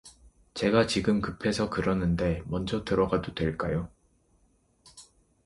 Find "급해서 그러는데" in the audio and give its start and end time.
1.21-2.41